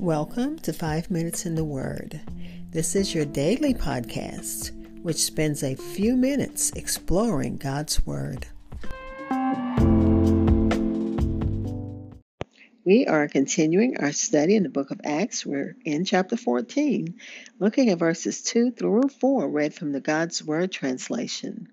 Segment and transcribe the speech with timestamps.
[0.00, 2.20] Welcome to Five Minutes in the Word.
[2.70, 4.70] This is your daily podcast,
[5.02, 8.46] which spends a few minutes exploring God's Word.
[12.84, 15.46] We are continuing our study in the book of Acts.
[15.46, 17.14] We're in chapter 14,
[17.58, 21.68] looking at verses 2 through 4, read from the God's Word translation.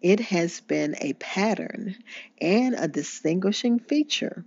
[0.00, 1.96] It has been a pattern
[2.40, 4.46] and a distinguishing feature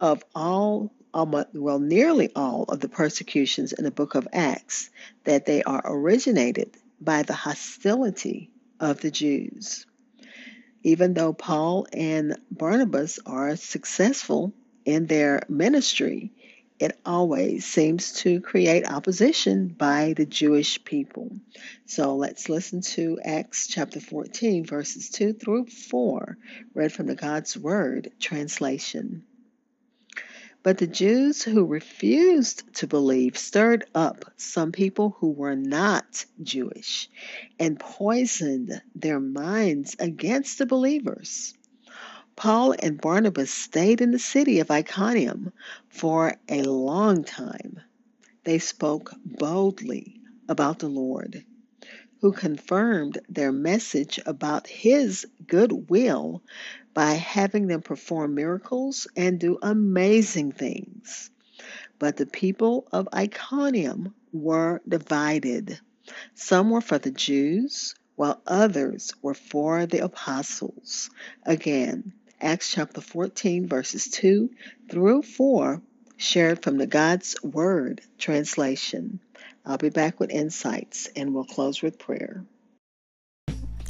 [0.00, 4.90] of all well, nearly all of the persecutions in the book of Acts,
[5.24, 9.86] that they are originated by the hostility of the Jews.
[10.82, 14.52] Even though Paul and Barnabas are successful
[14.84, 16.32] in their ministry,
[16.80, 21.30] it always seems to create opposition by the Jewish people.
[21.86, 26.36] So let's listen to Acts chapter 14, verses 2 through 4,
[26.74, 29.24] read from the God's Word translation.
[30.64, 37.10] But the Jews who refused to believe stirred up some people who were not Jewish
[37.58, 41.52] and poisoned their minds against the believers.
[42.34, 45.52] Paul and Barnabas stayed in the city of Iconium
[45.90, 47.80] for a long time.
[48.44, 51.44] They spoke boldly about the Lord,
[52.20, 56.42] who confirmed their message about his goodwill
[56.94, 61.30] by having them perform miracles and do amazing things.
[61.98, 65.80] But the people of Iconium were divided.
[66.34, 71.10] Some were for the Jews, while others were for the apostles.
[71.44, 74.50] Again, Acts chapter 14, verses 2
[74.90, 75.82] through 4,
[76.16, 79.20] shared from the God's Word translation.
[79.66, 82.44] I'll be back with insights and we'll close with prayer.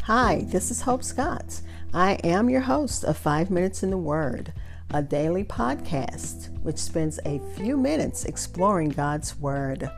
[0.02, 1.60] Hi, this is Hope Scott.
[1.92, 4.52] I am your host of Five Minutes in the Word,
[4.92, 9.90] a daily podcast which spends a few minutes exploring God's Word.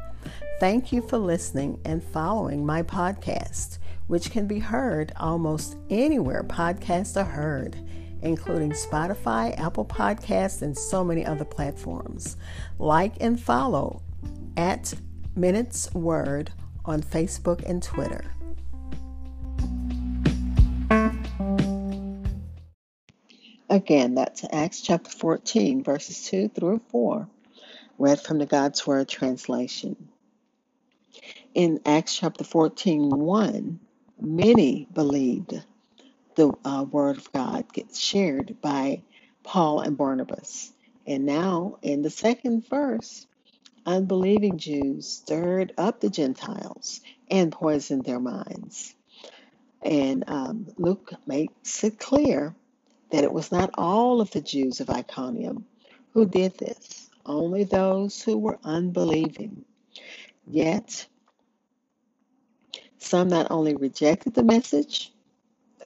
[0.60, 7.20] Thank you for listening and following my podcast, which can be heard almost anywhere podcasts
[7.20, 7.76] are heard,
[8.22, 12.38] including Spotify, Apple Podcasts, and so many other platforms.
[12.78, 14.02] Like and follow
[14.56, 14.94] at
[15.38, 16.50] Minutes Word
[16.86, 18.24] on Facebook and Twitter.
[23.68, 27.28] Again, that's Acts chapter 14, verses 2 through 4,
[27.98, 30.08] read from the God's Word translation.
[31.52, 33.80] In Acts chapter 14, 1,
[34.18, 35.62] many believed
[36.36, 39.02] the uh, Word of God gets shared by
[39.42, 40.72] Paul and Barnabas.
[41.06, 43.26] And now, in the second verse,
[43.86, 48.94] unbelieving Jews stirred up the Gentiles and poisoned their minds.
[49.82, 52.54] And um, Luke makes it clear
[53.10, 55.64] that it was not all of the Jews of Iconium
[56.12, 59.64] who did this, only those who were unbelieving.
[60.46, 61.06] Yet,
[62.98, 65.12] some not only rejected the message,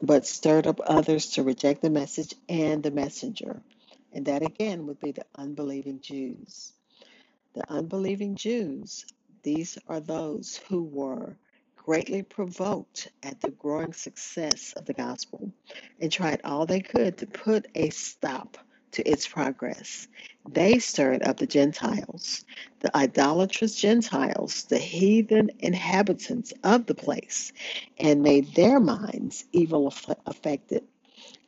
[0.03, 3.61] but stirred up others to reject the message and the messenger.
[4.13, 6.73] And that again would be the unbelieving Jews.
[7.53, 9.07] The unbelieving Jews,
[9.43, 11.37] these are those who were
[11.75, 15.51] greatly provoked at the growing success of the gospel
[16.01, 18.57] and tried all they could to put a stop
[18.93, 20.07] to its progress.
[20.49, 22.45] They stirred up the Gentiles,
[22.81, 27.53] the idolatrous Gentiles, the heathen inhabitants of the place,
[27.99, 29.93] and made their minds evil
[30.25, 30.85] affected.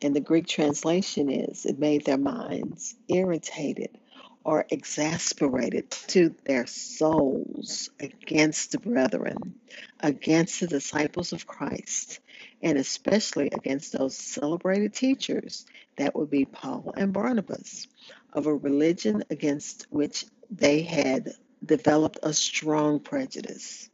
[0.03, 3.99] And the Greek translation is it made their minds irritated
[4.45, 9.55] or exasperated to their souls against the brethren,
[10.01, 12.21] against the disciples of Christ,
[12.63, 15.67] and especially against those celebrated teachers
[15.97, 17.87] that would be Paul and Barnabas
[18.33, 23.89] of a religion against which they had developed a strong prejudice.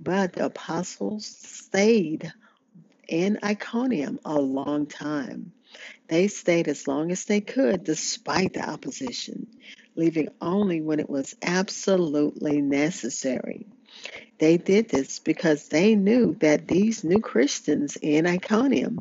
[0.00, 2.32] But the apostles stayed
[3.08, 5.52] in Iconium a long time.
[6.08, 9.46] They stayed as long as they could despite the opposition,
[9.96, 13.66] leaving only when it was absolutely necessary.
[14.38, 19.00] They did this because they knew that these new Christians in Iconium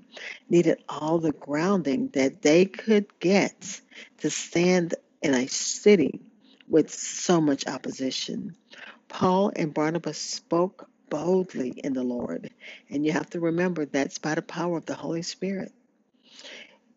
[0.50, 3.82] needed all the grounding that they could get
[4.20, 6.22] to stand in a city
[6.68, 8.56] with so much opposition.
[9.10, 12.50] Paul and Barnabas spoke boldly in the Lord,
[12.90, 15.72] and you have to remember that's by the power of the Holy Spirit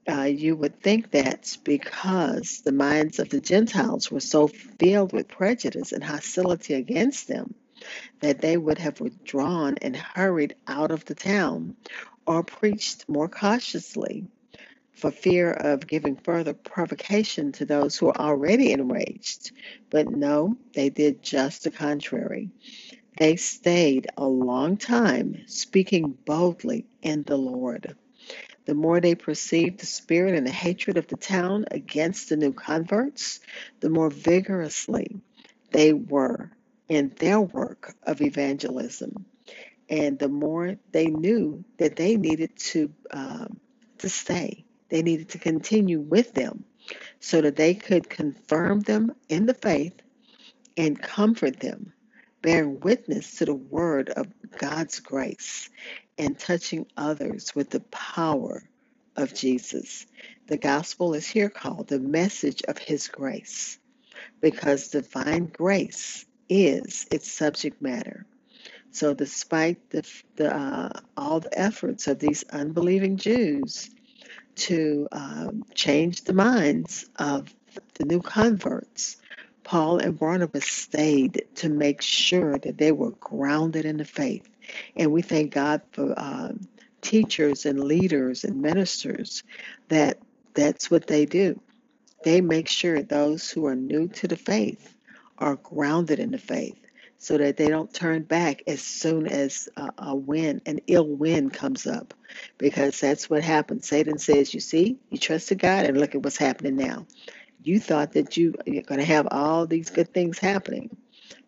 [0.09, 5.29] uh, you would think that because the minds of the Gentiles were so filled with
[5.29, 7.55] prejudice and hostility against them,
[8.21, 11.77] that they would have withdrawn and hurried out of the town
[12.27, 14.27] or preached more cautiously
[14.93, 19.53] for fear of giving further provocation to those who were already enraged.
[19.91, 22.51] But no, they did just the contrary.
[23.19, 27.97] They stayed a long time speaking boldly in the Lord.
[28.67, 32.53] The more they perceived the spirit and the hatred of the town against the new
[32.53, 33.41] converts,
[33.81, 35.21] the more vigorously
[35.71, 36.51] they were
[36.89, 39.25] in their work of evangelism.
[39.89, 43.61] And the more they knew that they needed to um,
[43.99, 46.65] to stay they needed to continue with them
[47.21, 49.95] so that they could confirm them in the faith
[50.77, 51.93] and comfort them,
[52.43, 54.29] bearing witness to the word of
[54.59, 55.69] God's grace
[56.19, 58.63] and touching others with the power
[59.17, 60.07] of Jesus.
[60.47, 63.79] The gospel is here called the message of his grace
[64.41, 68.27] because divine grace is its subject matter.
[68.93, 73.91] So, despite the, the uh, all the efforts of these unbelieving Jews,
[74.57, 77.55] to um, change the minds of
[77.95, 79.19] the new converts.
[79.67, 84.49] Paul and Barnabas stayed to make sure that they were grounded in the faith.
[84.97, 86.53] And we thank God for uh,
[87.03, 89.43] teachers and leaders and ministers
[89.89, 90.19] that
[90.55, 91.61] that's what they do.
[92.25, 94.95] They make sure those who are new to the faith
[95.39, 96.79] are grounded in the faith
[97.19, 101.53] so that they don't turn back as soon as a, a wind, an ill wind
[101.53, 102.15] comes up,
[102.59, 103.89] because that's what happens.
[103.89, 107.07] Satan says, "You see, you trusted God, and look at what's happening now.
[107.67, 110.97] You thought that you, you're going to have all these good things happening,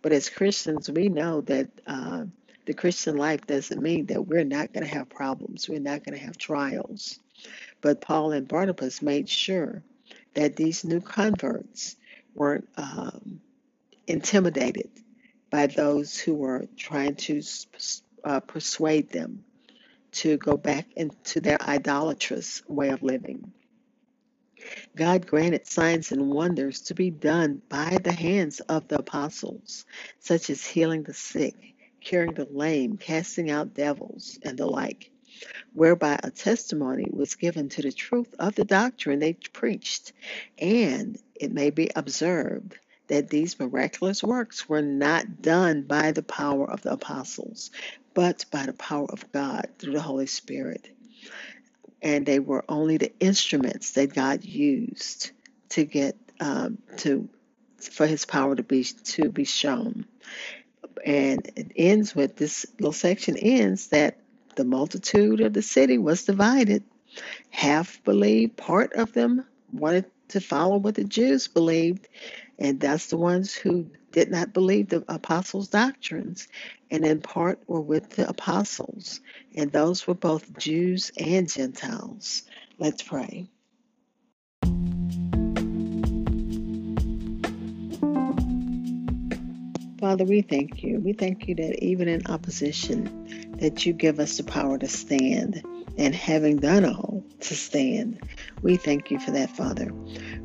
[0.03, 2.25] but as Christians, we know that." Uh,
[2.69, 6.19] the Christian life doesn't mean that we're not going to have problems, we're not going
[6.19, 7.19] to have trials.
[7.81, 9.83] But Paul and Barnabas made sure
[10.35, 11.97] that these new converts
[12.35, 13.41] weren't um,
[14.07, 14.91] intimidated
[15.51, 17.41] by those who were trying to
[18.23, 19.45] uh, persuade them
[20.13, 23.51] to go back into their idolatrous way of living.
[24.97, 29.87] God granted signs and wonders to be done by the hands of the apostles,
[30.21, 31.55] such as healing the sick,
[32.01, 35.11] curing the lame, casting out devils, and the like,
[35.75, 40.13] whereby a testimony was given to the truth of the doctrine they preached,
[40.59, 42.77] and it may be observed
[43.09, 47.71] that these miraculous works were not done by the power of the apostles,
[48.15, 50.89] but by the power of God through the Holy Spirit.
[52.03, 55.33] And they were only the instruments that God used
[55.71, 57.29] to get um, to
[57.79, 60.07] for His power to be to be shown.
[61.05, 64.19] And it ends with this little section ends that
[64.57, 66.83] the multitude of the city was divided.
[67.51, 72.07] Half believed, part of them wanted to follow what the Jews believed,
[72.59, 76.49] and that's the ones who did not believe the apostles' doctrines,
[76.91, 79.21] and in part were with the apostles.
[79.55, 82.43] And those were both Jews and Gentiles.
[82.79, 83.49] Let's pray.
[90.01, 91.01] Father, we thank you.
[91.01, 95.65] We thank you that even in opposition, that you give us the power to stand,
[95.97, 98.21] and having done all, to stand.
[98.63, 99.93] We thank you for that, Father.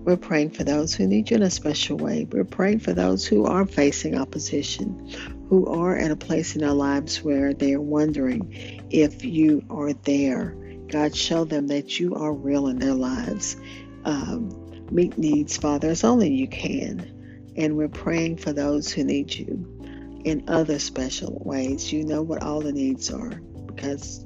[0.03, 2.27] We're praying for those who need you in a special way.
[2.29, 5.09] We're praying for those who are facing opposition,
[5.47, 9.93] who are at a place in their lives where they are wondering if you are
[9.93, 10.57] there.
[10.89, 13.55] God, show them that you are real in their lives.
[14.03, 14.49] Um,
[14.91, 17.53] meet needs, Father, as only you can.
[17.55, 21.93] And we're praying for those who need you in other special ways.
[21.93, 24.25] You know what all the needs are because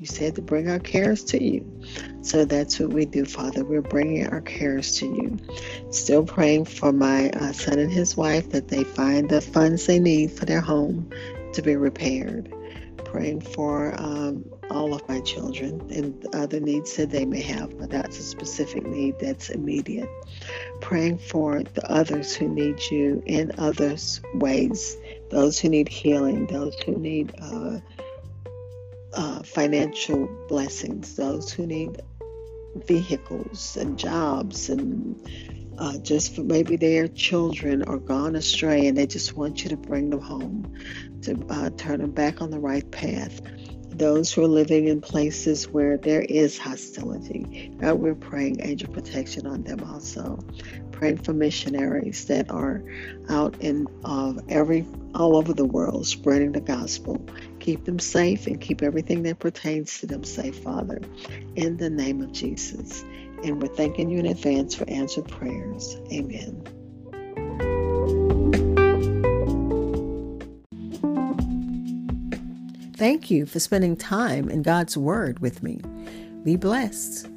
[0.00, 1.82] you said to bring our cares to you.
[2.22, 3.64] So that's what we do, Father.
[3.64, 5.36] We're bringing our cares to you.
[5.90, 10.00] Still praying for my uh, son and his wife that they find the funds they
[10.00, 11.10] need for their home
[11.52, 12.50] to be repaired.
[13.04, 17.90] Praying for um, all of my children and other needs that they may have, but
[17.90, 20.08] that's a specific need that's immediate.
[20.80, 24.96] Praying for the others who need you in others' ways,
[25.30, 27.34] those who need healing, those who need.
[27.38, 27.80] Uh,
[29.14, 32.00] uh, financial blessings, those who need
[32.76, 35.28] vehicles and jobs, and
[35.78, 39.76] uh, just for maybe their children are gone astray and they just want you to
[39.76, 40.72] bring them home,
[41.22, 43.40] to uh, turn them back on the right path.
[43.88, 49.46] Those who are living in places where there is hostility, God, we're praying angel protection
[49.46, 50.38] on them also.
[50.92, 52.82] Praying for missionaries that are
[53.28, 57.20] out in uh, every all over the world spreading the gospel
[57.60, 61.00] Keep them safe and keep everything that pertains to them safe, Father,
[61.54, 63.04] in the name of Jesus.
[63.44, 65.96] And we're thanking you in advance for answered prayers.
[66.12, 66.62] Amen.
[72.96, 75.80] Thank you for spending time in God's Word with me.
[76.44, 77.29] Be blessed.